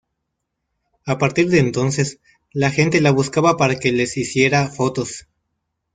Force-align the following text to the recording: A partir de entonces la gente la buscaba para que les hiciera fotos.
A 1.05 1.19
partir 1.19 1.47
de 1.51 1.59
entonces 1.59 2.19
la 2.53 2.71
gente 2.71 3.01
la 3.01 3.11
buscaba 3.11 3.55
para 3.55 3.75
que 3.77 3.91
les 3.91 4.17
hiciera 4.17 4.67
fotos. 4.67 5.27